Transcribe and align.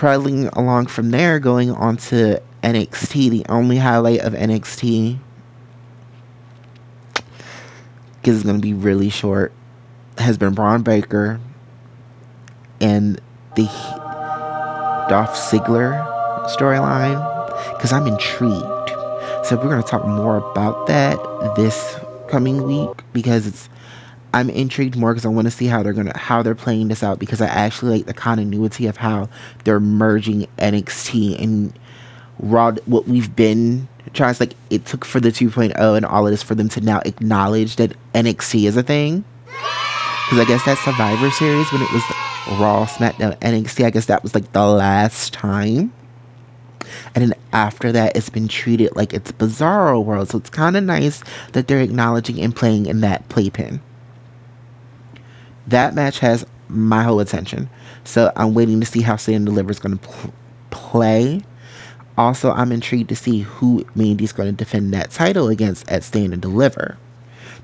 trailing 0.00 0.46
along 0.54 0.86
from 0.86 1.10
there, 1.10 1.38
going 1.38 1.70
on 1.72 1.94
to 1.94 2.40
NXT, 2.62 3.28
the 3.28 3.44
only 3.50 3.76
highlight 3.76 4.20
of 4.20 4.32
NXT, 4.32 5.18
it's 8.22 8.42
going 8.42 8.56
to 8.56 8.62
be 8.62 8.72
really 8.72 9.10
short, 9.10 9.52
has 10.16 10.38
been 10.38 10.54
Bron 10.54 10.80
Breakker 10.80 11.38
and 12.80 13.20
the 13.56 13.66
Dolph 15.10 15.36
Ziggler 15.36 16.02
storyline, 16.46 17.20
because 17.76 17.92
I'm 17.92 18.06
intrigued. 18.06 18.64
So 19.44 19.56
we're 19.56 19.68
going 19.68 19.82
to 19.82 19.86
talk 19.86 20.06
more 20.06 20.38
about 20.38 20.86
that 20.86 21.18
this 21.56 22.00
coming 22.26 22.62
week 22.62 23.02
because 23.12 23.46
it's 23.46 23.68
I'm 24.32 24.48
intrigued 24.50 24.96
more 24.96 25.12
because 25.12 25.26
I 25.26 25.28
want 25.28 25.46
to 25.46 25.50
see 25.50 25.66
how 25.66 25.82
they're 25.82 25.92
gonna 25.92 26.16
how 26.16 26.42
they're 26.42 26.54
playing 26.54 26.88
this 26.88 27.02
out 27.02 27.18
because 27.18 27.40
I 27.40 27.46
actually 27.46 27.98
like 27.98 28.06
the 28.06 28.14
continuity 28.14 28.86
of 28.86 28.96
how 28.96 29.28
they're 29.64 29.80
merging 29.80 30.46
NXT 30.58 31.42
and 31.42 31.72
Raw. 32.38 32.72
What 32.86 33.08
we've 33.08 33.34
been 33.34 33.88
trying 34.14 34.34
to 34.34 34.42
like 34.42 34.54
it 34.70 34.86
took 34.86 35.04
for 35.04 35.20
the 35.20 35.30
2.0 35.30 35.96
and 35.96 36.06
all 36.06 36.26
of 36.26 36.30
this 36.30 36.42
for 36.42 36.54
them 36.54 36.68
to 36.70 36.80
now 36.80 37.00
acknowledge 37.04 37.76
that 37.76 37.92
NXT 38.14 38.68
is 38.68 38.76
a 38.76 38.82
thing. 38.82 39.24
Because 40.26 40.38
I 40.38 40.44
guess 40.44 40.64
that 40.64 40.78
Survivor 40.78 41.30
Series 41.30 41.70
when 41.72 41.82
it 41.82 41.92
was 41.92 42.02
Raw, 42.60 42.86
SmackDown, 42.86 43.36
NXT, 43.40 43.84
I 43.84 43.90
guess 43.90 44.06
that 44.06 44.22
was 44.22 44.34
like 44.34 44.52
the 44.52 44.64
last 44.64 45.32
time. 45.32 45.92
And 47.14 47.22
then 47.22 47.34
after 47.52 47.90
that, 47.92 48.16
it's 48.16 48.30
been 48.30 48.48
treated 48.48 48.94
like 48.94 49.12
it's 49.12 49.32
Bizarro 49.32 50.04
World. 50.04 50.30
So 50.30 50.38
it's 50.38 50.50
kind 50.50 50.76
of 50.76 50.84
nice 50.84 51.22
that 51.52 51.66
they're 51.66 51.80
acknowledging 51.80 52.40
and 52.40 52.54
playing 52.54 52.86
in 52.86 53.00
that 53.00 53.28
playpen 53.28 53.80
that 55.70 55.94
match 55.94 56.18
has 56.20 56.44
my 56.68 57.02
whole 57.02 57.20
attention. 57.20 57.68
So 58.04 58.32
I'm 58.36 58.54
waiting 58.54 58.80
to 58.80 58.86
see 58.86 59.02
how 59.02 59.16
Stand 59.16 59.46
Deliver 59.46 59.70
is 59.70 59.78
going 59.78 59.98
to 59.98 60.08
pl- 60.08 60.34
play. 60.70 61.42
Also, 62.18 62.52
I'm 62.52 62.72
intrigued 62.72 63.08
to 63.08 63.16
see 63.16 63.40
who 63.40 63.84
Mandy's 63.94 64.32
going 64.32 64.48
to 64.48 64.56
defend 64.56 64.92
that 64.92 65.10
title 65.10 65.48
against 65.48 65.90
at 65.90 66.04
Stand 66.04 66.32
and 66.32 66.42
Deliver. 66.42 66.98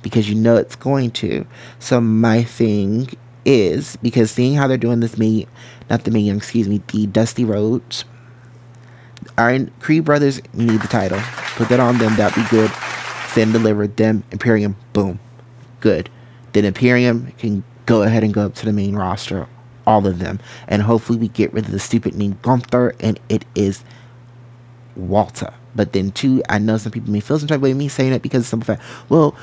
Because 0.03 0.29
you 0.29 0.35
know 0.35 0.57
it's 0.57 0.77
going 0.77 1.11
to. 1.13 1.47
So 1.79 2.01
my 2.01 2.43
thing 2.43 3.09
is, 3.45 3.97
because 3.97 4.31
seeing 4.31 4.55
how 4.55 4.67
they're 4.67 4.77
doing 4.77 5.01
this, 5.01 5.19
me, 5.19 5.47
not 5.91 6.05
the 6.05 6.11
me, 6.11 6.31
excuse 6.31 6.69
me, 6.69 6.83
the 6.89 7.07
Dusty 7.07 7.45
Rhodes. 7.45 8.05
Our 9.39 9.67
Creed 9.81 10.05
Brothers 10.05 10.41
need 10.53 10.81
the 10.81 10.89
title. 10.89 11.21
Put 11.57 11.69
that 11.69 11.81
on 11.81 11.99
them, 11.99 12.15
that'd 12.17 12.43
be 12.43 12.49
good. 12.51 12.71
Stand 13.29 13.53
Deliver, 13.53 13.87
them, 13.87 14.25
Imperium, 14.31 14.77
boom. 14.93 15.19
Good. 15.81 16.09
Then 16.53 16.65
Imperium 16.65 17.33
can 17.39 17.63
go 17.87 18.03
ahead 18.03 18.23
and 18.23 18.35
go 18.35 18.47
up 18.47 18.55
to 18.57 18.67
the 18.67 18.73
main 18.73 18.95
roster, 18.97 19.49
all 19.87 20.07
of 20.07 20.19
them, 20.19 20.41
and 20.69 20.83
hopefully 20.83 21.19
we 21.19 21.29
get 21.29 21.53
rid 21.53 21.65
of 21.65 21.71
the 21.71 21.79
stupid 21.79 22.15
name 22.15 22.39
Gunther, 22.43 22.95
and 23.01 23.19
it 23.29 23.45
is 23.55 23.85
Walter. 24.97 25.53
But 25.77 25.93
then 25.93 26.11
too, 26.11 26.43
I 26.49 26.59
know 26.59 26.79
some 26.79 26.91
people 26.91 27.13
may 27.13 27.21
feel 27.21 27.39
some 27.39 27.49
type 27.49 27.57
of 27.57 27.63
way 27.63 27.75
me 27.75 27.89
saying 27.89 28.15
it 28.15 28.23
because 28.23 28.43
of 28.43 28.47
some 28.47 28.63
fact. 28.63 28.83
Well, 29.11 29.37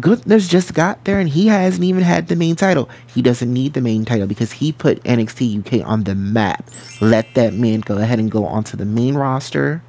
Gunther's 0.00 0.48
just 0.48 0.74
got 0.74 1.04
there 1.04 1.20
and 1.20 1.28
he 1.28 1.46
hasn't 1.46 1.84
even 1.84 2.02
had 2.02 2.26
the 2.26 2.34
main 2.34 2.56
title. 2.56 2.90
He 3.06 3.22
doesn't 3.22 3.52
need 3.52 3.74
the 3.74 3.80
main 3.80 4.04
title 4.04 4.26
because 4.26 4.50
he 4.50 4.72
put 4.72 5.02
NXT 5.04 5.60
UK 5.60 5.88
on 5.88 6.02
the 6.02 6.16
map. 6.16 6.68
Let 7.00 7.32
that 7.36 7.54
man 7.54 7.80
go 7.80 7.98
ahead 7.98 8.18
and 8.18 8.30
go 8.30 8.44
onto 8.44 8.76
the 8.76 8.84
main 8.84 9.14
roster. 9.14 9.80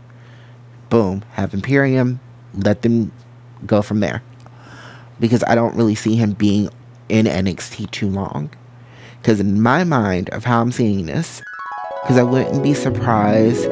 Boom, 0.92 1.24
have 1.34 1.56
Imperium. 1.56 2.20
Let 2.54 2.84
them 2.84 3.12
go 3.66 3.82
from 3.82 4.00
there. 4.00 4.22
Because 5.20 5.44
I 5.48 5.56
don't 5.56 5.76
really 5.76 5.96
see 5.96 6.16
him 6.16 6.34
being 6.34 6.70
in 7.10 7.26
NXT 7.26 7.92
too 7.92 8.10
long. 8.10 8.50
Because 9.22 9.40
in 9.40 9.62
my 9.62 9.84
mind 9.84 10.30
of 10.30 10.46
how 10.46 10.62
I'm 10.62 10.72
seeing 10.72 11.06
this, 11.06 11.42
because 12.02 12.18
I 12.18 12.24
wouldn't 12.24 12.64
be 12.64 12.74
surprised 12.74 13.68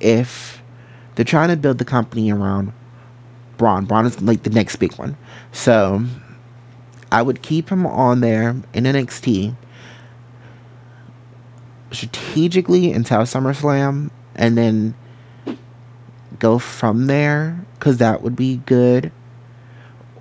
if 0.00 0.62
they're 1.14 1.24
trying 1.24 1.48
to 1.48 1.56
build 1.56 1.78
the 1.78 1.84
company 1.84 2.30
around 2.30 2.72
Bron. 3.56 3.84
Bron 3.84 4.06
is 4.06 4.20
like 4.22 4.44
the 4.44 4.50
next 4.50 4.76
big 4.76 4.94
one. 4.94 5.16
So 5.52 6.04
I 7.10 7.22
would 7.22 7.42
keep 7.42 7.68
him 7.68 7.86
on 7.86 8.20
there 8.20 8.50
in 8.72 8.84
NXT 8.84 9.56
strategically 11.90 12.92
until 12.92 13.20
SummerSlam 13.20 14.10
and 14.34 14.56
then 14.56 14.94
go 16.38 16.58
from 16.58 17.06
there 17.06 17.66
because 17.74 17.96
that 17.98 18.22
would 18.22 18.36
be 18.36 18.58
good. 18.66 19.10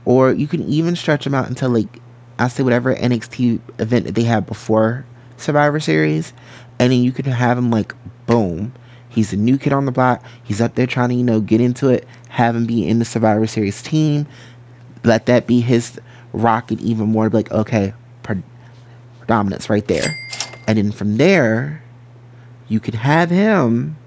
Or 0.05 0.31
you 0.31 0.47
can 0.47 0.63
even 0.63 0.95
stretch 0.95 1.25
him 1.27 1.35
out 1.35 1.47
until 1.47 1.69
like 1.69 2.01
I 2.39 2.47
say 2.47 2.63
whatever 2.63 2.93
NXT 2.95 3.59
event 3.79 4.05
that 4.05 4.15
they 4.15 4.23
have 4.23 4.45
before 4.45 5.05
Survivor 5.37 5.79
Series, 5.79 6.33
and 6.79 6.91
then 6.91 7.01
you 7.01 7.11
could 7.11 7.25
have 7.25 7.57
him 7.57 7.71
like 7.71 7.95
boom. 8.25 8.73
He's 9.09 9.33
a 9.33 9.37
new 9.37 9.57
kid 9.57 9.73
on 9.73 9.85
the 9.85 9.91
block. 9.91 10.23
He's 10.43 10.61
up 10.61 10.75
there 10.75 10.85
trying 10.85 11.09
to, 11.09 11.15
you 11.15 11.23
know, 11.23 11.39
get 11.39 11.59
into 11.59 11.89
it. 11.89 12.07
Have 12.29 12.55
him 12.55 12.65
be 12.65 12.87
in 12.87 12.99
the 12.99 13.05
Survivor 13.05 13.47
Series 13.47 13.81
team. 13.81 14.27
Let 15.03 15.25
that 15.25 15.47
be 15.47 15.61
his 15.61 15.99
rocket 16.33 16.79
even 16.81 17.07
more. 17.09 17.29
Like, 17.29 17.51
okay, 17.51 17.93
predominance 18.21 19.69
right 19.69 19.87
there. 19.87 20.15
And 20.67 20.77
then 20.77 20.91
from 20.91 21.17
there, 21.17 21.81
you 22.67 22.79
could 22.79 22.95
have 22.95 23.31
him 23.31 23.97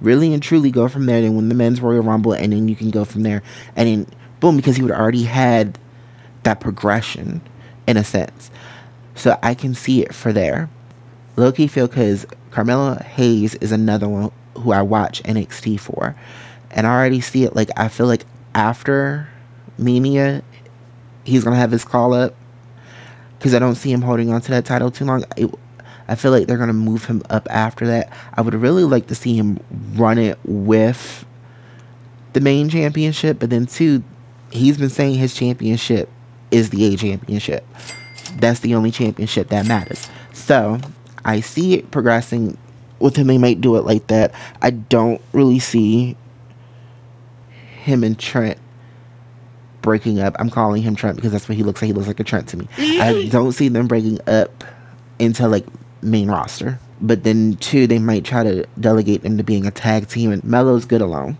really 0.00 0.32
and 0.32 0.42
truly 0.42 0.70
go 0.70 0.88
from 0.88 1.04
there. 1.04 1.20
Then 1.20 1.36
win 1.36 1.50
the 1.50 1.54
men's 1.54 1.82
Royal 1.82 2.02
Rumble, 2.02 2.32
and 2.32 2.52
then 2.52 2.68
you 2.68 2.76
can 2.76 2.90
go 2.90 3.04
from 3.04 3.22
there. 3.22 3.42
And 3.76 3.86
then 3.86 4.06
boom, 4.38 4.56
because 4.56 4.76
he 4.76 4.82
would 4.82 4.92
already 4.92 5.24
had 5.24 5.78
that 6.42 6.60
progression 6.60 7.40
in 7.86 7.96
a 7.96 8.04
sense. 8.04 8.50
So 9.14 9.38
I 9.42 9.54
can 9.54 9.74
see 9.74 10.02
it 10.02 10.14
for 10.14 10.32
there. 10.32 10.70
Loki 11.36 11.66
feel 11.66 11.86
because 11.86 12.26
Carmelo 12.50 12.94
Hayes 12.96 13.54
is 13.56 13.72
another 13.72 14.08
one 14.08 14.30
who 14.56 14.72
I 14.72 14.82
watch 14.82 15.22
NXT 15.24 15.80
for. 15.80 16.14
And 16.70 16.86
I 16.86 16.90
already 16.90 17.20
see 17.20 17.44
it 17.44 17.56
like 17.56 17.70
I 17.76 17.88
feel 17.88 18.06
like 18.06 18.24
after 18.54 19.28
Mania, 19.78 20.42
he's 21.24 21.44
gonna 21.44 21.56
have 21.56 21.70
his 21.70 21.84
call 21.84 22.14
up. 22.14 22.34
Because 23.38 23.54
I 23.54 23.58
don't 23.58 23.74
see 23.74 23.90
him 23.90 24.02
holding 24.02 24.30
on 24.32 24.42
to 24.42 24.50
that 24.50 24.66
title 24.66 24.90
too 24.90 25.06
long. 25.06 25.24
It, 25.36 25.50
I 26.08 26.14
feel 26.14 26.30
like 26.30 26.46
they're 26.46 26.58
gonna 26.58 26.72
move 26.72 27.04
him 27.04 27.22
up 27.30 27.46
after 27.50 27.86
that. 27.86 28.12
I 28.34 28.42
would 28.42 28.54
really 28.54 28.84
like 28.84 29.06
to 29.06 29.14
see 29.14 29.34
him 29.34 29.58
run 29.94 30.18
it 30.18 30.38
with 30.44 31.24
the 32.32 32.40
main 32.40 32.68
championship, 32.68 33.38
but 33.38 33.50
then 33.50 33.66
too, 33.66 34.02
he's 34.50 34.76
been 34.76 34.90
saying 34.90 35.14
his 35.14 35.34
championship 35.34 36.08
is 36.50 36.70
the 36.70 36.92
A 36.92 36.96
championship. 36.96 37.66
That's 38.36 38.60
the 38.60 38.74
only 38.74 38.90
championship 38.90 39.48
that 39.48 39.66
matters. 39.66 40.08
So 40.32 40.80
I 41.24 41.40
see 41.40 41.74
it 41.74 41.90
progressing 41.90 42.56
with 42.98 43.16
him. 43.16 43.26
They 43.26 43.38
might 43.38 43.60
do 43.60 43.76
it 43.76 43.84
like 43.84 44.06
that. 44.08 44.32
I 44.62 44.70
don't 44.70 45.20
really 45.32 45.58
see 45.58 46.16
him 47.82 48.04
and 48.04 48.18
Trent 48.18 48.58
breaking 49.82 50.20
up. 50.20 50.36
I'm 50.38 50.50
calling 50.50 50.82
him 50.82 50.94
Trent 50.94 51.16
because 51.16 51.32
that's 51.32 51.48
what 51.48 51.56
he 51.56 51.64
looks 51.64 51.82
like. 51.82 51.88
He 51.88 51.92
looks 51.92 52.08
like 52.08 52.20
a 52.20 52.24
Trent 52.24 52.48
to 52.48 52.56
me. 52.56 52.68
I 52.78 53.28
don't 53.30 53.52
see 53.52 53.68
them 53.68 53.88
breaking 53.88 54.20
up 54.26 54.64
into 55.18 55.48
like 55.48 55.66
main 56.02 56.30
roster. 56.30 56.78
But 57.00 57.24
then 57.24 57.56
too, 57.56 57.86
they 57.86 57.98
might 57.98 58.24
try 58.24 58.44
to 58.44 58.66
delegate 58.78 59.22
them 59.22 59.38
to 59.38 59.42
being 59.42 59.66
a 59.66 59.70
tag 59.70 60.08
team. 60.08 60.32
And 60.32 60.44
Melo's 60.44 60.84
good 60.84 61.00
alone. 61.00 61.38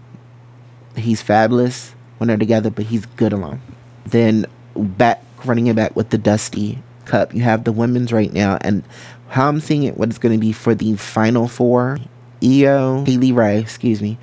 He's 0.97 1.23
fabulous 1.23 1.95
when 2.19 2.29
they're 2.29 2.37
together, 2.37 2.71
but 2.71 2.87
he's 2.87 3.07
good 3.07 3.33
alone. 3.33 3.61
Then 4.07 4.47
back 4.75 5.23
running 5.45 5.67
it 5.69 5.77
back 5.77 5.97
with 5.97 6.11
the 6.11 6.19
Dusty 6.19 6.83
Cup. 7.05 7.35
You 7.35 7.43
have 7.43 7.65
the 7.65 7.73
women's 7.73 8.13
right 8.13 8.33
now, 8.33 8.59
and 8.61 8.83
how 9.29 9.49
I'm 9.49 9.61
seeing 9.61 9.85
it, 9.85 9.97
what 9.97 10.09
it's 10.09 10.19
going 10.19 10.35
to 10.35 10.41
be 10.41 10.53
for 10.53 10.75
the 10.75 10.97
final 10.97 11.49
four: 11.49 11.99
Io, 12.43 13.05
Kay 13.05 13.17
Lee 13.17 13.33
Ray, 13.33 13.59
excuse 13.59 14.01
me. 14.03 14.19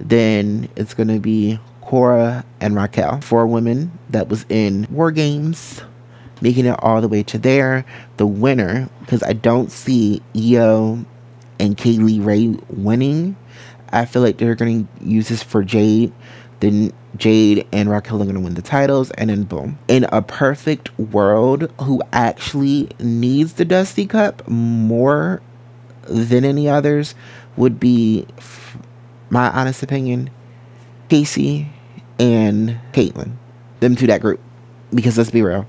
Then 0.00 0.68
it's 0.76 0.94
going 0.94 1.08
to 1.08 1.20
be 1.20 1.60
Cora 1.80 2.44
and 2.60 2.74
Raquel, 2.74 3.20
four 3.20 3.46
women 3.46 3.98
that 4.10 4.28
was 4.28 4.46
in 4.48 4.86
War 4.90 5.12
Games, 5.12 5.82
making 6.40 6.66
it 6.66 6.76
all 6.80 7.00
the 7.00 7.08
way 7.08 7.22
to 7.24 7.38
there. 7.38 7.84
The 8.16 8.26
winner, 8.26 8.88
because 9.00 9.22
I 9.22 9.32
don't 9.32 9.70
see 9.70 10.22
Io 10.34 11.04
and 11.58 11.76
Kay 11.76 11.92
Lee 11.98 12.20
Ray 12.20 12.56
winning. 12.68 13.36
I 13.92 14.06
feel 14.06 14.22
like 14.22 14.38
they're 14.38 14.54
going 14.54 14.88
to 14.98 15.04
use 15.06 15.28
this 15.28 15.42
for 15.42 15.62
Jade. 15.62 16.12
Then 16.62 16.92
Jade 17.16 17.66
and 17.72 17.90
Raquel 17.90 18.22
are 18.22 18.24
going 18.24 18.36
to 18.36 18.40
win 18.40 18.54
the 18.54 18.62
titles, 18.62 19.10
and 19.12 19.30
then 19.30 19.42
boom. 19.42 19.80
In 19.88 20.04
a 20.12 20.22
perfect 20.22 20.96
world, 20.96 21.72
who 21.80 22.00
actually 22.12 22.88
needs 23.00 23.54
the 23.54 23.64
Dusty 23.64 24.06
Cup 24.06 24.46
more 24.46 25.42
than 26.02 26.44
any 26.44 26.68
others 26.68 27.16
would 27.56 27.80
be, 27.80 28.28
my 29.28 29.50
honest 29.50 29.82
opinion, 29.82 30.30
Kacy 31.08 31.66
and 32.20 32.78
Caitlyn. 32.92 33.32
Them 33.80 33.96
two, 33.96 34.06
that 34.06 34.20
group. 34.20 34.38
Because 34.94 35.18
let's 35.18 35.32
be 35.32 35.42
real, 35.42 35.66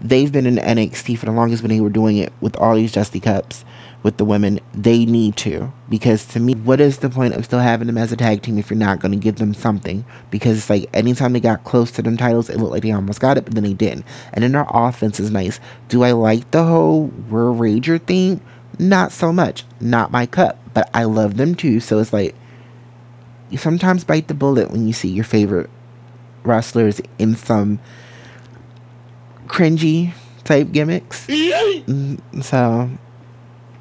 they've 0.00 0.32
been 0.32 0.46
in 0.46 0.56
NXT 0.56 1.18
for 1.18 1.26
the 1.26 1.32
longest 1.32 1.62
when 1.62 1.68
they 1.68 1.80
were 1.82 1.90
doing 1.90 2.16
it 2.16 2.32
with 2.40 2.56
all 2.56 2.74
these 2.74 2.92
Dusty 2.92 3.20
Cups 3.20 3.66
with 4.02 4.16
the 4.16 4.24
women, 4.24 4.60
they 4.74 5.04
need 5.04 5.36
to. 5.38 5.72
Because 5.88 6.24
to 6.26 6.40
me, 6.40 6.54
what 6.54 6.80
is 6.80 6.98
the 6.98 7.10
point 7.10 7.34
of 7.34 7.44
still 7.44 7.60
having 7.60 7.86
them 7.86 7.98
as 7.98 8.12
a 8.12 8.16
tag 8.16 8.42
team 8.42 8.58
if 8.58 8.70
you're 8.70 8.78
not 8.78 9.00
going 9.00 9.12
to 9.12 9.18
give 9.18 9.36
them 9.36 9.54
something? 9.54 10.04
Because 10.30 10.58
it's 10.58 10.70
like 10.70 10.88
anytime 10.92 11.32
they 11.32 11.40
got 11.40 11.64
close 11.64 11.90
to 11.92 12.02
them 12.02 12.16
titles, 12.16 12.50
it 12.50 12.58
looked 12.58 12.72
like 12.72 12.82
they 12.82 12.92
almost 12.92 13.20
got 13.20 13.38
it, 13.38 13.44
but 13.44 13.54
then 13.54 13.64
they 13.64 13.74
didn't. 13.74 14.04
And 14.32 14.42
then 14.42 14.52
their 14.52 14.66
offense 14.68 15.20
is 15.20 15.30
nice. 15.30 15.60
Do 15.88 16.02
I 16.02 16.12
like 16.12 16.50
the 16.50 16.64
whole 16.64 17.06
We're 17.28 17.52
Rager 17.52 18.00
thing? 18.00 18.40
not 18.78 19.12
so 19.12 19.32
much. 19.32 19.64
Not 19.80 20.10
my 20.10 20.26
cup, 20.26 20.58
but 20.74 20.90
I 20.94 21.04
love 21.04 21.36
them 21.36 21.54
too. 21.54 21.80
So 21.80 21.98
it's 21.98 22.12
like 22.12 22.34
you 23.50 23.58
sometimes 23.58 24.04
bite 24.04 24.28
the 24.28 24.34
bullet 24.34 24.70
when 24.70 24.86
you 24.86 24.92
see 24.92 25.08
your 25.08 25.24
favorite 25.24 25.70
wrestlers 26.42 27.00
in 27.18 27.36
some 27.36 27.78
cringy 29.46 30.12
type 30.44 30.72
gimmicks. 30.72 31.26
Mm, 31.82 32.44
so 32.44 32.88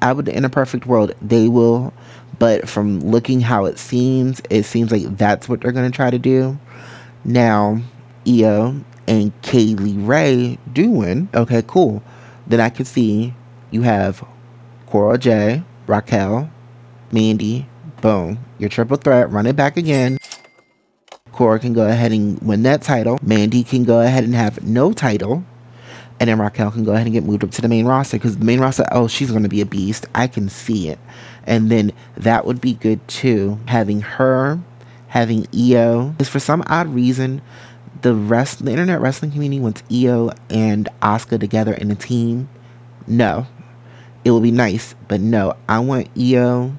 I 0.01 0.13
would, 0.13 0.27
in 0.27 0.45
a 0.45 0.49
perfect 0.49 0.85
world, 0.85 1.13
they 1.21 1.47
will. 1.47 1.93
But 2.39 2.67
from 2.67 3.01
looking 3.01 3.41
how 3.41 3.65
it 3.65 3.77
seems, 3.77 4.41
it 4.49 4.63
seems 4.63 4.91
like 4.91 5.17
that's 5.17 5.47
what 5.47 5.61
they're 5.61 5.71
going 5.71 5.89
to 5.89 5.95
try 5.95 6.09
to 6.09 6.17
do. 6.17 6.57
Now, 7.23 7.81
Io 8.27 8.81
and 9.07 9.41
Kay 9.41 9.75
Lee 9.75 9.97
Ray 9.97 10.57
doing, 10.71 11.29
okay, 11.35 11.63
cool. 11.67 12.01
Then 12.47 12.59
I 12.59 12.69
could 12.69 12.87
see 12.87 13.35
you 13.69 13.83
have 13.83 14.25
Cora 14.87 15.17
Jade, 15.17 15.63
Raquel, 15.87 16.49
Mandy, 17.11 17.67
boom. 18.01 18.39
Your 18.57 18.69
triple 18.69 18.97
threat, 18.97 19.29
run 19.29 19.45
it 19.45 19.55
back 19.55 19.77
again. 19.77 20.17
Cora 21.31 21.59
can 21.59 21.73
go 21.73 21.87
ahead 21.87 22.11
and 22.11 22.39
win 22.41 22.63
that 22.63 22.81
title. 22.81 23.19
Mandy 23.21 23.63
can 23.63 23.83
go 23.83 24.01
ahead 24.01 24.23
and 24.23 24.35
have 24.35 24.63
no 24.63 24.93
title. 24.93 25.43
And 26.21 26.29
then 26.29 26.37
Raquel 26.37 26.69
can 26.69 26.83
go 26.83 26.93
ahead 26.93 27.07
and 27.07 27.13
get 27.13 27.23
moved 27.23 27.43
up 27.43 27.49
to 27.49 27.63
the 27.63 27.67
main 27.67 27.87
roster 27.87 28.15
because 28.15 28.37
the 28.37 28.45
main 28.45 28.59
roster, 28.59 28.85
oh, 28.91 29.07
she's 29.07 29.31
going 29.31 29.41
to 29.41 29.49
be 29.49 29.59
a 29.59 29.65
beast. 29.65 30.05
I 30.13 30.27
can 30.27 30.49
see 30.49 30.87
it. 30.87 30.99
And 31.47 31.71
then 31.71 31.93
that 32.15 32.45
would 32.45 32.61
be 32.61 32.75
good 32.75 33.07
too. 33.07 33.57
Having 33.65 34.01
her, 34.01 34.59
having 35.07 35.47
Io. 35.51 36.09
Because 36.09 36.29
for 36.29 36.39
some 36.39 36.63
odd 36.67 36.89
reason, 36.89 37.41
the 38.03 38.13
rest, 38.13 38.63
the 38.63 38.69
internet 38.69 39.01
wrestling 39.01 39.31
community 39.31 39.59
wants 39.59 39.81
Io 39.91 40.29
and 40.51 40.87
Asuka 41.01 41.39
together 41.39 41.73
in 41.73 41.89
a 41.89 41.95
team. 41.95 42.49
No. 43.07 43.47
It 44.23 44.29
will 44.29 44.41
be 44.41 44.51
nice, 44.51 44.93
but 45.07 45.21
no. 45.21 45.55
I 45.67 45.79
want 45.79 46.07
Io 46.15 46.75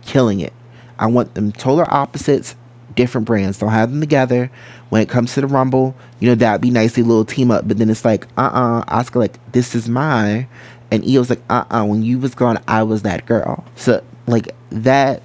killing 0.00 0.40
it. 0.40 0.54
I 0.98 1.08
want 1.08 1.34
them 1.34 1.52
total 1.52 1.84
opposites 1.90 2.56
different 2.94 3.26
brands. 3.26 3.58
Don't 3.58 3.70
have 3.70 3.90
them 3.90 4.00
together. 4.00 4.50
When 4.88 5.02
it 5.02 5.08
comes 5.08 5.34
to 5.34 5.40
the 5.40 5.46
Rumble, 5.46 5.94
you 6.20 6.28
know, 6.28 6.34
that'd 6.34 6.60
be 6.60 6.70
nicely 6.70 7.02
little 7.02 7.24
team 7.24 7.50
up. 7.50 7.66
But 7.66 7.78
then 7.78 7.90
it's 7.90 8.04
like, 8.04 8.26
uh 8.36 8.42
uh-uh. 8.42 8.84
uh 8.86 9.02
Asuka, 9.02 9.16
like, 9.16 9.52
this 9.52 9.74
is 9.74 9.88
mine. 9.88 10.48
And 10.90 11.04
Io's 11.04 11.30
like, 11.30 11.40
uh 11.48 11.64
uh-uh. 11.70 11.82
uh, 11.82 11.84
when 11.84 12.02
you 12.02 12.18
was 12.18 12.34
gone, 12.34 12.62
I 12.68 12.82
was 12.82 13.02
that 13.02 13.26
girl. 13.26 13.64
So, 13.76 14.02
like, 14.26 14.54
that, 14.70 15.22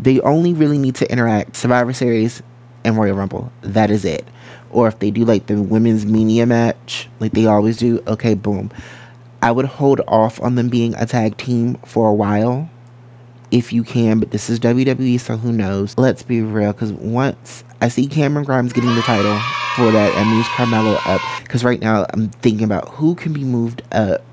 they 0.00 0.20
only 0.20 0.52
really 0.52 0.78
need 0.78 0.94
to 0.96 1.10
interact 1.10 1.56
Survivor 1.56 1.92
Series 1.92 2.42
and 2.84 2.96
Royal 2.96 3.16
Rumble. 3.16 3.52
That 3.62 3.90
is 3.90 4.04
it. 4.04 4.26
Or 4.70 4.88
if 4.88 4.98
they 4.98 5.10
do 5.10 5.24
like 5.24 5.46
the 5.46 5.60
women's 5.60 6.06
Mania 6.06 6.46
match, 6.46 7.08
like 7.20 7.32
they 7.32 7.46
always 7.46 7.76
do, 7.76 8.02
okay, 8.06 8.34
boom. 8.34 8.70
I 9.42 9.50
would 9.50 9.66
hold 9.66 10.00
off 10.06 10.40
on 10.40 10.54
them 10.54 10.68
being 10.68 10.94
a 10.94 11.04
tag 11.04 11.36
team 11.36 11.74
for 11.84 12.08
a 12.08 12.14
while 12.14 12.70
if 13.52 13.72
you 13.72 13.84
can, 13.84 14.18
but 14.18 14.32
this 14.32 14.50
is 14.50 14.58
WWE, 14.58 15.20
so 15.20 15.36
who 15.36 15.52
knows? 15.52 15.96
Let's 15.96 16.22
be 16.22 16.40
real, 16.42 16.72
because 16.72 16.92
once 16.92 17.62
I 17.80 17.88
see 17.88 18.06
Cameron 18.08 18.44
Grimes 18.44 18.72
getting 18.72 18.94
the 18.94 19.02
title 19.02 19.38
for 19.76 19.92
that 19.92 20.14
and 20.16 20.28
moves 20.30 20.48
Carmelo 20.48 20.98
up, 21.04 21.20
because 21.42 21.62
right 21.62 21.80
now 21.80 22.06
I'm 22.10 22.30
thinking 22.30 22.64
about 22.64 22.88
who 22.88 23.14
can 23.14 23.32
be 23.32 23.44
moved 23.44 23.82
up 23.92 24.24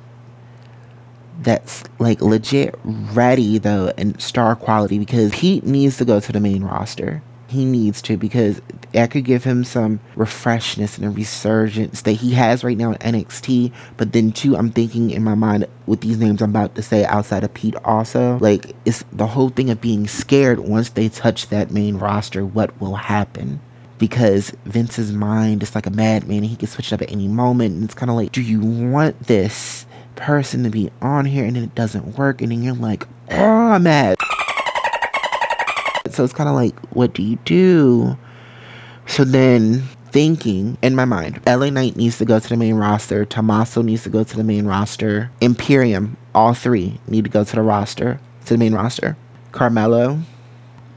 that's 1.41 1.83
like 1.99 2.21
legit 2.21 2.75
ready 2.83 3.57
though 3.57 3.93
and 3.97 4.19
star 4.21 4.57
quality 4.57 4.99
because 4.99 5.33
he 5.33 5.61
needs 5.61 5.97
to 5.97 6.03
go 6.03 6.19
to 6.19 6.33
the 6.33 6.39
main 6.39 6.63
roster 6.63 7.23
he 7.49 7.65
needs 7.65 8.01
to 8.03 8.17
because 8.17 8.61
that 8.93 9.11
could 9.11 9.25
give 9.25 9.43
him 9.43 9.63
some 9.63 9.99
refreshness 10.15 10.97
and 10.97 11.05
a 11.05 11.09
resurgence 11.09 12.01
that 12.01 12.13
he 12.13 12.31
has 12.33 12.63
right 12.63 12.77
now 12.77 12.91
in 12.91 12.97
NXT. 12.97 13.71
But 13.97 14.13
then 14.13 14.31
too, 14.31 14.55
I'm 14.55 14.71
thinking 14.71 15.11
in 15.11 15.23
my 15.23 15.35
mind 15.35 15.67
with 15.85 16.01
these 16.01 16.17
names 16.17 16.41
I'm 16.41 16.51
about 16.51 16.75
to 16.75 16.81
say 16.81 17.05
outside 17.05 17.43
of 17.43 17.53
Pete 17.53 17.75
also, 17.83 18.37
like 18.39 18.75
it's 18.85 19.03
the 19.11 19.27
whole 19.27 19.49
thing 19.49 19.69
of 19.69 19.81
being 19.81 20.07
scared 20.07 20.59
once 20.59 20.89
they 20.89 21.09
touch 21.09 21.47
that 21.49 21.71
main 21.71 21.97
roster, 21.97 22.45
what 22.45 22.79
will 22.79 22.95
happen? 22.95 23.59
Because 23.97 24.51
Vince's 24.65 25.11
mind 25.11 25.61
is 25.63 25.75
like 25.75 25.85
a 25.85 25.91
madman 25.91 26.37
and 26.37 26.45
he 26.45 26.55
can 26.55 26.67
switch 26.67 26.91
it 26.91 26.95
up 26.95 27.01
at 27.01 27.11
any 27.11 27.27
moment. 27.27 27.75
And 27.75 27.83
it's 27.83 27.95
kind 27.95 28.09
of 28.09 28.15
like, 28.15 28.31
do 28.31 28.41
you 28.41 28.61
want 28.61 29.19
this 29.27 29.85
person 30.15 30.63
to 30.63 30.69
be 30.69 30.89
on 31.01 31.25
here 31.25 31.45
and 31.45 31.55
then 31.55 31.63
it 31.63 31.75
doesn't 31.75 32.17
work? 32.17 32.41
And 32.41 32.51
then 32.51 32.63
you're 32.63 32.75
like, 32.75 33.05
oh, 33.31 33.71
I'm 33.71 33.83
mad. 33.83 34.18
So 36.19 36.25
it's 36.25 36.33
kind 36.33 36.49
of 36.49 36.55
like, 36.55 36.77
what 36.93 37.13
do 37.13 37.23
you 37.23 37.37
do? 37.45 38.17
So 39.05 39.23
then 39.23 39.83
thinking 40.11 40.77
in 40.81 40.93
my 40.93 41.05
mind, 41.05 41.39
LA 41.47 41.69
Knight 41.69 41.95
needs 41.95 42.17
to 42.17 42.25
go 42.25 42.41
to 42.41 42.49
the 42.49 42.57
main 42.57 42.75
roster, 42.75 43.23
Tommaso 43.23 43.81
needs 43.81 44.03
to 44.03 44.09
go 44.09 44.25
to 44.25 44.35
the 44.35 44.43
main 44.43 44.65
roster, 44.65 45.31
Imperium, 45.39 46.17
all 46.35 46.53
three 46.53 46.99
need 47.07 47.23
to 47.23 47.29
go 47.29 47.45
to 47.45 47.55
the 47.55 47.61
roster, 47.61 48.19
to 48.47 48.53
the 48.53 48.57
main 48.57 48.73
roster. 48.73 49.15
Carmelo, 49.53 50.19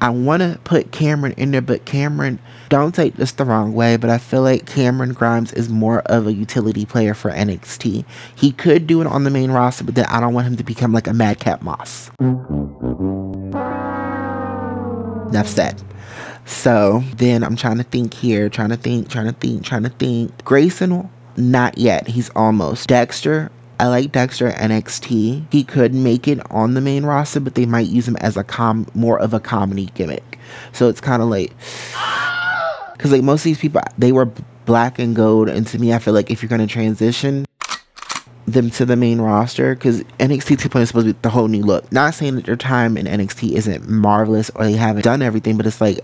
I 0.00 0.10
want 0.10 0.42
to 0.42 0.58
put 0.64 0.90
Cameron 0.90 1.34
in 1.36 1.52
there, 1.52 1.62
but 1.62 1.84
Cameron, 1.84 2.40
don't 2.68 2.92
take 2.92 3.14
this 3.14 3.30
the 3.30 3.44
wrong 3.44 3.72
way, 3.72 3.96
but 3.96 4.10
I 4.10 4.18
feel 4.18 4.42
like 4.42 4.66
Cameron 4.66 5.12
Grimes 5.12 5.52
is 5.52 5.68
more 5.68 6.00
of 6.06 6.26
a 6.26 6.32
utility 6.32 6.84
player 6.84 7.14
for 7.14 7.30
NXT. 7.30 8.04
He 8.34 8.50
could 8.50 8.88
do 8.88 9.00
it 9.00 9.06
on 9.06 9.22
the 9.22 9.30
main 9.30 9.52
roster, 9.52 9.84
but 9.84 9.94
then 9.94 10.06
I 10.06 10.18
don't 10.18 10.34
want 10.34 10.48
him 10.48 10.56
to 10.56 10.64
become 10.64 10.92
like 10.92 11.06
a 11.06 11.12
Madcap 11.12 11.62
Moss. 11.62 12.10
Enough 15.32 15.48
said. 15.48 15.76
Mm-hmm. 15.76 16.46
So 16.46 17.02
then 17.16 17.44
I'm 17.44 17.56
trying 17.56 17.78
to 17.78 17.84
think 17.84 18.14
here, 18.14 18.48
trying 18.48 18.70
to 18.70 18.76
think, 18.76 19.08
trying 19.08 19.26
to 19.26 19.32
think, 19.32 19.64
trying 19.64 19.84
to 19.84 19.88
think. 19.90 20.44
Grayson, 20.44 21.08
not 21.36 21.78
yet. 21.78 22.08
He's 22.08 22.30
almost. 22.30 22.88
Dexter, 22.88 23.50
I 23.78 23.86
like 23.88 24.12
Dexter 24.12 24.50
NXT. 24.50 25.46
He 25.50 25.64
could 25.64 25.94
make 25.94 26.28
it 26.28 26.40
on 26.50 26.74
the 26.74 26.80
main 26.80 27.04
roster, 27.04 27.40
but 27.40 27.54
they 27.54 27.66
might 27.66 27.88
use 27.88 28.06
him 28.06 28.16
as 28.16 28.36
a 28.36 28.44
com 28.44 28.86
more 28.94 29.18
of 29.18 29.34
a 29.34 29.40
comedy 29.40 29.86
gimmick. 29.94 30.38
So 30.72 30.88
it's 30.88 31.00
kind 31.00 31.22
of 31.22 31.28
like 31.28 31.52
because 32.92 33.10
like 33.10 33.22
most 33.22 33.40
of 33.40 33.44
these 33.44 33.58
people 33.58 33.80
they 33.98 34.12
were 34.12 34.26
black 34.66 34.98
and 34.98 35.16
gold, 35.16 35.48
and 35.48 35.66
to 35.66 35.78
me 35.78 35.92
I 35.92 35.98
feel 35.98 36.14
like 36.14 36.30
if 36.30 36.42
you're 36.42 36.48
gonna 36.48 36.66
transition 36.66 37.44
them 38.46 38.70
to 38.70 38.84
the 38.84 38.96
main 38.96 39.20
roster 39.20 39.74
because 39.74 40.02
NXT 40.18 40.56
2.0 40.56 40.80
is 40.80 40.88
supposed 40.88 41.06
to 41.06 41.14
be 41.14 41.18
the 41.22 41.30
whole 41.30 41.48
new 41.48 41.62
look. 41.62 41.90
Not 41.92 42.14
saying 42.14 42.36
that 42.36 42.46
their 42.46 42.56
time 42.56 42.96
in 42.96 43.06
NXT 43.06 43.52
isn't 43.52 43.88
marvelous 43.88 44.50
or 44.54 44.64
they 44.64 44.72
haven't 44.72 45.04
done 45.04 45.22
everything, 45.22 45.56
but 45.56 45.66
it's 45.66 45.80
like 45.80 46.00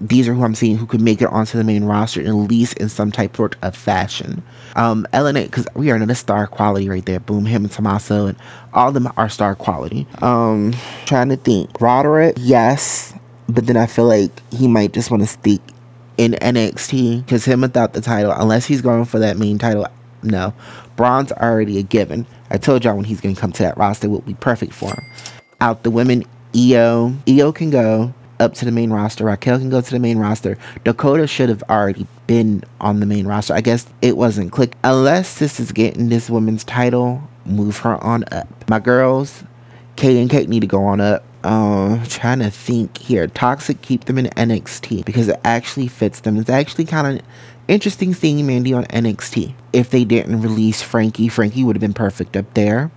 these 0.00 0.28
are 0.28 0.34
who 0.34 0.44
I'm 0.44 0.54
seeing 0.54 0.76
who 0.76 0.86
could 0.86 1.00
make 1.00 1.22
it 1.22 1.28
onto 1.28 1.56
the 1.56 1.64
main 1.64 1.84
roster 1.84 2.20
at 2.20 2.32
least 2.32 2.76
in 2.78 2.88
some 2.88 3.10
type 3.10 3.36
sort 3.36 3.56
of 3.62 3.76
fashion. 3.76 4.42
Um, 4.74 5.06
LNA, 5.12 5.44
because 5.44 5.66
we 5.74 5.90
are 5.90 5.96
in 5.96 6.10
a 6.10 6.14
star 6.14 6.46
quality 6.46 6.88
right 6.88 7.04
there. 7.06 7.20
Boom, 7.20 7.46
him 7.46 7.64
and 7.64 7.72
Tommaso, 7.72 8.26
and 8.26 8.38
all 8.74 8.88
of 8.88 8.94
them 8.94 9.10
are 9.16 9.28
star 9.28 9.54
quality. 9.54 10.06
Um, 10.20 10.74
trying 11.06 11.30
to 11.30 11.36
think. 11.36 11.80
Roderick, 11.80 12.36
yes, 12.38 13.14
but 13.48 13.66
then 13.66 13.76
I 13.76 13.86
feel 13.86 14.06
like 14.06 14.30
he 14.52 14.68
might 14.68 14.92
just 14.92 15.10
want 15.10 15.22
to 15.22 15.26
stick 15.26 15.60
in 16.18 16.32
NXT 16.32 17.24
because 17.24 17.44
him 17.44 17.62
without 17.62 17.94
the 17.94 18.00
title, 18.00 18.32
unless 18.32 18.66
he's 18.66 18.82
going 18.82 19.04
for 19.04 19.18
that 19.18 19.38
main 19.38 19.58
title, 19.58 19.86
no. 20.26 20.52
Bron's 20.96 21.32
already 21.32 21.78
a 21.78 21.82
given. 21.82 22.26
I 22.50 22.58
told 22.58 22.84
y'all 22.84 22.96
when 22.96 23.04
he's 23.04 23.20
going 23.20 23.34
to 23.34 23.40
come 23.40 23.52
to 23.52 23.62
that 23.62 23.76
roster, 23.76 24.08
would 24.08 24.26
be 24.26 24.34
perfect 24.34 24.72
for 24.72 24.90
him. 24.90 25.04
Out 25.60 25.82
the 25.82 25.90
women, 25.90 26.24
Io. 26.54 27.14
Io 27.28 27.52
can 27.52 27.70
go 27.70 28.12
up 28.40 28.54
to 28.54 28.64
the 28.64 28.72
main 28.72 28.90
roster. 28.90 29.24
Raquel 29.24 29.58
can 29.58 29.70
go 29.70 29.80
to 29.80 29.90
the 29.90 29.98
main 29.98 30.18
roster. 30.18 30.58
Dakota 30.84 31.26
should 31.26 31.48
have 31.48 31.62
already 31.64 32.06
been 32.26 32.62
on 32.80 33.00
the 33.00 33.06
main 33.06 33.26
roster. 33.26 33.54
I 33.54 33.60
guess 33.60 33.86
it 34.02 34.16
wasn't 34.16 34.52
click. 34.52 34.74
Unless 34.84 35.38
this 35.38 35.60
is 35.60 35.72
getting 35.72 36.08
this 36.08 36.30
woman's 36.30 36.64
title, 36.64 37.22
move 37.44 37.78
her 37.78 38.02
on 38.02 38.24
up. 38.32 38.48
My 38.68 38.78
girls, 38.78 39.44
Kate 39.96 40.18
and 40.18 40.30
Kate 40.30 40.48
need 40.48 40.60
to 40.60 40.66
go 40.66 40.84
on 40.84 41.00
up. 41.00 41.24
Uh, 41.44 42.04
trying 42.06 42.40
to 42.40 42.50
think 42.50 42.98
here. 42.98 43.28
Toxic, 43.28 43.80
keep 43.80 44.06
them 44.06 44.18
in 44.18 44.26
NXT 44.26 45.04
because 45.04 45.28
it 45.28 45.38
actually 45.44 45.86
fits 45.86 46.20
them. 46.20 46.38
It's 46.38 46.50
actually 46.50 46.86
kind 46.86 47.18
of 47.20 47.26
interesting 47.68 48.14
seeing 48.14 48.44
Mandy 48.46 48.72
on 48.72 48.84
NXT. 48.86 49.54
If 49.76 49.90
they 49.90 50.06
didn't 50.06 50.40
release 50.40 50.80
Frankie, 50.80 51.28
Frankie 51.28 51.62
would 51.62 51.76
have 51.76 51.82
been 51.82 51.92
perfect 51.92 52.34
up 52.34 52.54
there. 52.54 52.90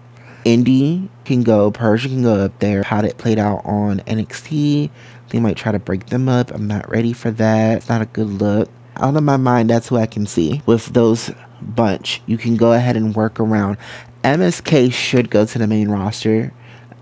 Indi 0.46 1.10
can 1.26 1.44
go, 1.44 1.72
Persia 1.72 2.08
can 2.08 2.24
go 2.24 2.36
up 2.36 2.58
there. 2.60 2.84
How 2.84 3.02
it 3.02 3.18
played 3.18 3.38
out 3.38 3.66
on 3.66 4.00
NXT, 4.08 4.90
they 5.28 5.40
might 5.42 5.58
try 5.58 5.74
to 5.74 5.80
break 5.80 6.06
them 6.06 6.30
up. 6.30 6.52
I'm 6.52 6.68
not 6.68 6.90
ready 6.90 7.12
for 7.12 7.32
that. 7.32 7.80
It's 7.80 7.90
not 7.90 8.02
a 8.02 8.06
good 8.06 8.28
look. 8.28 8.70
Out 8.96 9.18
of 9.18 9.24
my 9.24 9.36
mind, 9.36 9.70
that's 9.70 9.90
who 9.90 9.98
I 9.98 10.06
can 10.06 10.26
see. 10.26 10.62
With 10.66 10.86
those 10.94 11.32
bunch, 11.62 12.22
you 12.28 12.38
can 12.38 12.56
go 12.56 12.72
ahead 12.72 12.96
and 12.96 13.14
work 13.14 13.42
around. 13.42 13.76
MSK 14.24 14.94
should 14.94 15.30
go 15.30 15.46
to 15.46 15.60
the 15.60 15.68
main 15.68 15.90
roster. 15.90 16.54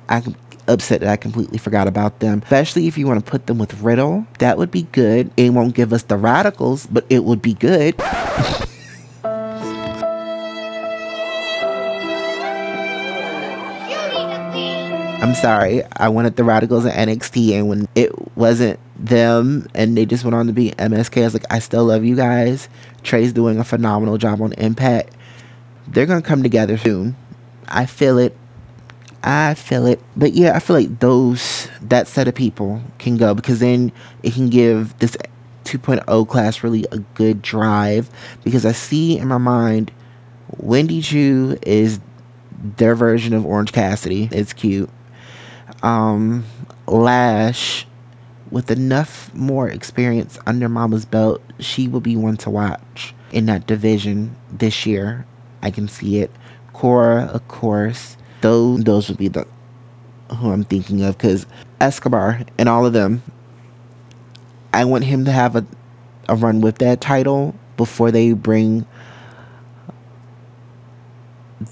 I'm 0.10 0.36
upset 0.68 1.02
that 1.02 1.10
I 1.10 1.18
completely 1.18 1.60
forgot 1.60 1.88
about 1.88 2.20
them. 2.20 2.42
Especially 2.42 2.88
if 2.88 2.98
you 2.98 3.06
want 3.06 3.24
to 3.24 3.30
put 3.30 3.46
them 3.46 3.60
with 3.60 3.80
Riddle. 3.80 4.26
That 4.40 4.58
would 4.58 4.72
be 4.72 4.88
good. 4.92 5.30
It 5.38 5.52
won't 5.52 5.76
give 5.76 5.94
us 5.94 6.02
the 6.02 6.18
radicals, 6.18 6.88
but 6.88 7.06
it 7.12 7.24
would 7.26 7.44
be 7.44 7.54
good. 7.54 7.94
I'm 15.20 15.34
sorry. 15.34 15.84
I 15.96 16.10
wanted 16.10 16.36
the 16.36 16.44
Radicals 16.44 16.86
in 16.86 16.92
NXT, 16.92 17.54
and 17.54 17.68
when 17.68 17.88
it 17.96 18.38
wasn't 18.38 18.80
them 19.00 19.68
and 19.74 19.98
they 19.98 20.06
just 20.06 20.24
went 20.24 20.36
on 20.36 20.46
to 20.46 20.54
be 20.54 20.72
MSK, 20.72 21.22
I 21.22 21.26
was 21.26 21.34
like, 21.34 21.52
I 21.52 21.58
still 21.58 21.86
love 21.86 22.06
you 22.06 22.16
guys. 22.16 22.70
Trey's 23.02 23.34
doing 23.34 23.60
a 23.60 23.64
phenomenal 23.64 24.20
job 24.20 24.42
on 24.42 24.54
Impact. 24.54 25.16
They're 25.88 26.06
going 26.06 26.22
to 26.22 26.28
come 26.28 26.44
together 26.44 26.78
soon. 26.78 27.16
I 27.68 27.88
feel 27.88 28.20
it. 28.20 28.38
I 29.24 29.56
feel 29.56 29.88
it. 29.88 30.00
But 30.16 30.34
yeah, 30.34 30.56
I 30.56 30.60
feel 30.60 30.76
like 30.76 31.00
those 31.00 31.68
that 31.82 32.08
set 32.08 32.28
of 32.28 32.36
people 32.36 32.82
can 33.00 33.18
go 33.18 33.34
because 33.34 33.60
then 33.60 33.92
it 34.22 34.34
can 34.34 34.50
give 34.50 34.98
this 35.00 35.18
2.0 35.64 36.28
class 36.28 36.64
really 36.64 36.86
a 36.92 37.00
good 37.00 37.42
drive 37.42 38.10
because 38.44 38.66
I 38.66 38.72
see 38.72 39.18
in 39.18 39.28
my 39.28 39.38
mind 39.38 39.92
Wendy 40.58 41.02
Choo 41.02 41.58
is 41.64 42.00
their 42.78 42.96
version 42.96 43.34
of 43.34 43.46
Orange 43.46 43.72
Cassidy. 43.72 44.30
It's 44.32 44.54
cute. 44.54 44.90
Um, 45.84 46.46
Lash, 46.88 47.86
with 48.52 48.72
enough 48.72 49.34
more 49.34 49.70
experience 49.70 50.40
under 50.46 50.70
Mama's 50.70 51.06
belt, 51.06 51.42
she 51.60 51.88
will 51.88 52.02
be 52.02 52.16
one 52.16 52.38
to 52.38 52.50
watch 52.50 53.14
in 53.32 53.46
that 53.48 53.68
division 53.68 54.36
this 54.52 54.86
year. 54.86 55.26
I 55.62 55.72
can 55.72 55.88
see 55.88 56.20
it. 56.20 56.32
Cora, 56.74 57.24
of 57.26 57.48
course. 57.48 58.18
Those 58.42 58.84
those 58.84 59.10
would 59.10 59.18
be 59.18 59.28
the 59.28 59.48
who 60.38 60.52
I'm 60.52 60.64
thinking 60.64 61.02
of 61.02 61.18
because 61.18 61.46
Escobar 61.82 62.42
and 62.58 62.70
all 62.70 62.86
of 62.86 62.94
them. 62.94 63.24
I 64.74 64.86
want 64.86 65.06
him 65.06 65.26
to 65.26 65.32
have 65.32 65.56
a 65.56 65.66
a 66.30 66.36
run 66.36 66.62
with 66.62 66.78
that 66.80 67.02
title 67.02 67.56
before 67.78 68.12
they 68.12 68.34
bring 68.34 68.86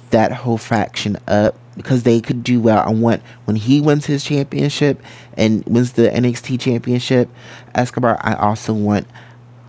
that 0.09 0.31
whole 0.31 0.57
faction 0.57 1.17
up 1.27 1.55
because 1.75 2.03
they 2.03 2.21
could 2.21 2.43
do 2.43 2.59
well. 2.59 2.79
I 2.79 2.91
want 2.91 3.21
when 3.45 3.55
he 3.55 3.81
wins 3.81 4.05
his 4.05 4.23
championship 4.23 5.01
and 5.37 5.63
wins 5.65 5.93
the 5.93 6.09
NXT 6.09 6.59
championship, 6.59 7.29
Escobar. 7.73 8.17
I 8.21 8.33
also 8.35 8.73
want 8.73 9.07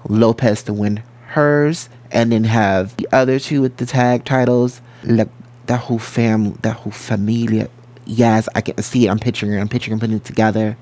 Lopez 0.09 0.63
to 0.65 0.73
win 0.73 1.03
hers 1.29 1.89
and 2.11 2.33
then 2.33 2.45
have 2.45 2.97
the 2.97 3.09
other 3.13 3.39
two 3.39 3.61
with 3.61 3.77
the 3.77 3.87
tag 3.87 4.25
titles. 4.25 4.81
Like 5.03 5.29
that 5.67 5.81
whole 5.81 5.99
fam, 5.99 6.53
that 6.63 6.77
whole 6.77 6.93
familia. 6.93 7.69
Yes, 8.07 8.49
I 8.55 8.61
can 8.61 8.81
see 8.83 9.07
it. 9.07 9.11
I'm 9.11 9.19
picturing 9.19 9.53
it. 9.53 9.61
I'm 9.61 9.69
picturing 9.69 9.99
putting 9.99 10.17
it 10.17 10.25
together, 10.25 10.77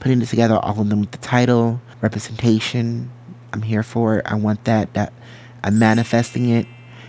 putting 0.00 0.22
it 0.22 0.26
together. 0.26 0.56
All 0.56 0.80
of 0.80 0.88
them 0.88 1.00
with 1.00 1.10
the 1.10 1.18
title 1.18 1.80
representation. 2.00 3.10
I'm 3.52 3.62
here 3.62 3.82
for 3.82 4.18
it. 4.18 4.26
I 4.26 4.36
want 4.36 4.64
that. 4.64 4.94
That 4.94 5.12
I'm 5.64 5.78
manifesting 5.78 6.48
it 6.50 6.66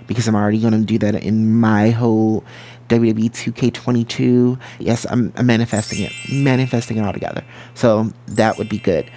because 0.09 0.27
I'm 0.27 0.35
already 0.35 0.59
going 0.59 0.73
to 0.73 0.79
do 0.79 0.97
that 0.97 1.13
in 1.23 1.55
my 1.55 1.91
whole 1.91 2.43
WWE 2.89 3.29
2K22. 3.29 4.59
Yes, 4.79 5.05
I'm, 5.07 5.31
I'm 5.37 5.45
manifesting 5.45 6.01
it, 6.01 6.11
manifesting 6.31 6.97
it 6.97 7.01
all 7.05 7.13
together. 7.13 7.43
So 7.75 8.11
that 8.25 8.57
would 8.57 8.67
be 8.67 8.79
good. 8.79 9.09